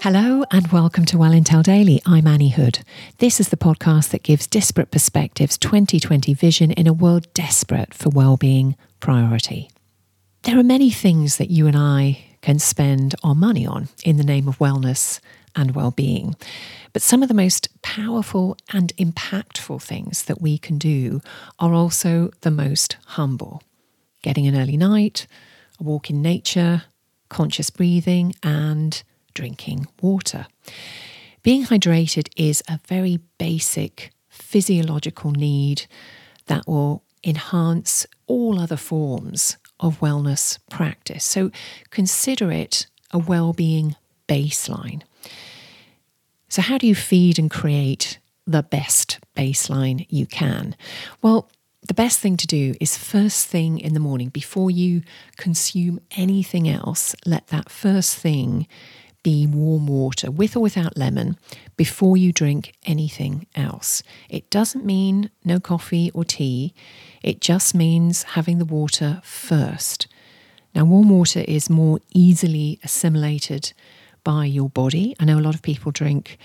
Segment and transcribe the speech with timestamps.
[0.00, 2.00] Hello and welcome to Well Intel Daily.
[2.06, 2.84] I'm Annie Hood.
[3.18, 8.08] This is the podcast that gives disparate perspectives 2020 vision in a world desperate for
[8.10, 9.68] well-being priority.
[10.44, 14.24] There are many things that you and I can spend our money on in the
[14.24, 15.18] name of wellness
[15.56, 16.36] and well-being.
[16.92, 21.20] But some of the most powerful and impactful things that we can do
[21.58, 23.64] are also the most humble.
[24.22, 25.26] Getting an early night,
[25.80, 26.84] a walk in nature,
[27.28, 29.02] conscious breathing and
[29.34, 30.46] drinking water.
[31.42, 35.86] Being hydrated is a very basic physiological need
[36.46, 41.24] that will enhance all other forms of wellness practice.
[41.24, 41.50] So
[41.90, 43.96] consider it a well-being
[44.28, 45.02] baseline.
[46.48, 50.74] So how do you feed and create the best baseline you can?
[51.22, 51.48] Well,
[51.86, 55.02] the best thing to do is first thing in the morning before you
[55.36, 58.66] consume anything else, let that first thing
[59.22, 61.36] be warm water with or without lemon
[61.76, 64.02] before you drink anything else.
[64.28, 66.74] It doesn't mean no coffee or tea,
[67.22, 70.06] it just means having the water first.
[70.74, 73.72] Now, warm water is more easily assimilated
[74.22, 75.16] by your body.
[75.18, 76.38] I know a lot of people drink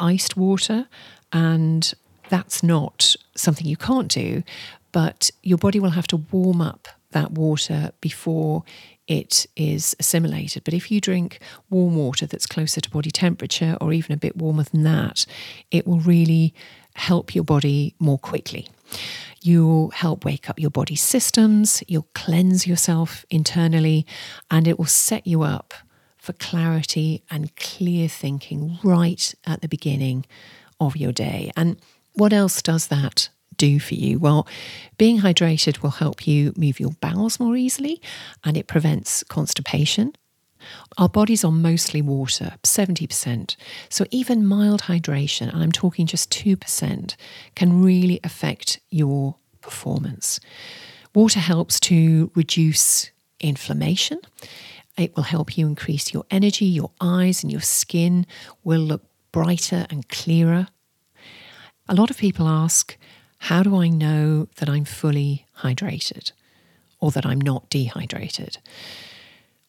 [0.00, 0.88] iced water,
[1.32, 1.92] and
[2.28, 4.42] that's not something you can't do,
[4.92, 8.64] but your body will have to warm up that water before
[9.06, 10.64] it is assimilated.
[10.64, 14.36] But if you drink warm water that's closer to body temperature or even a bit
[14.36, 15.24] warmer than that,
[15.70, 16.54] it will really
[16.94, 18.68] help your body more quickly.
[19.40, 24.04] You'll help wake up your body systems, you'll cleanse yourself internally,
[24.50, 25.74] and it will set you up
[26.16, 30.26] for clarity and clear thinking right at the beginning
[30.80, 31.50] of your day.
[31.56, 31.80] And
[32.14, 33.28] what else does that
[33.58, 34.18] do for you?
[34.18, 34.46] Well,
[34.96, 38.00] being hydrated will help you move your bowels more easily
[38.44, 40.14] and it prevents constipation.
[40.96, 43.56] Our bodies are mostly water, 70%.
[43.88, 47.16] So even mild hydration, and I'm talking just 2%,
[47.54, 50.40] can really affect your performance.
[51.14, 54.20] Water helps to reduce inflammation.
[54.96, 58.26] It will help you increase your energy, your eyes and your skin
[58.64, 60.68] will look brighter and clearer.
[61.88, 62.96] A lot of people ask,
[63.38, 66.32] how do I know that I'm fully hydrated
[67.00, 68.58] or that I'm not dehydrated?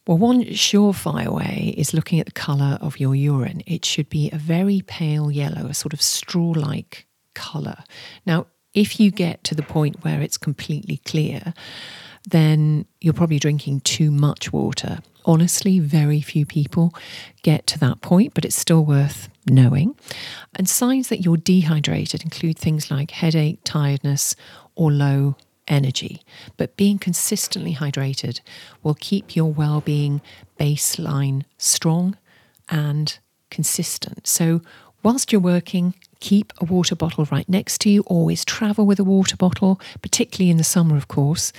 [0.07, 3.61] Well, one surefire way is looking at the colour of your urine.
[3.67, 7.83] It should be a very pale yellow, a sort of straw like colour.
[8.25, 11.53] Now, if you get to the point where it's completely clear,
[12.27, 14.99] then you're probably drinking too much water.
[15.25, 16.93] Honestly, very few people
[17.43, 19.95] get to that point, but it's still worth knowing.
[20.55, 24.35] And signs that you're dehydrated include things like headache, tiredness,
[24.75, 25.35] or low
[25.67, 26.21] energy.
[26.57, 28.41] But being consistently hydrated
[28.83, 30.21] will keep your well being
[30.59, 32.17] baseline strong
[32.69, 33.17] and
[33.49, 34.27] consistent.
[34.27, 34.61] So,
[35.03, 38.01] whilst you're working, keep a water bottle right next to you.
[38.07, 41.53] Always travel with a water bottle, particularly in the summer, of course,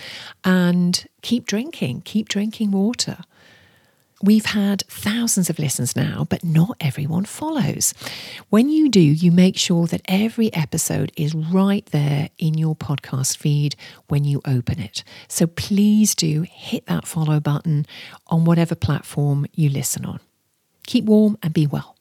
[0.45, 3.19] and keep drinking, keep drinking water.
[4.23, 7.95] We've had thousands of listens now, but not everyone follows.
[8.51, 13.39] When you do, you make sure that every episode is right there in your podcast
[13.39, 13.77] feed
[14.09, 15.05] when you open it.
[15.27, 17.87] So please do hit that follow button
[18.27, 20.21] on whatever platform you listen on.
[20.87, 21.97] Keep warm and be well.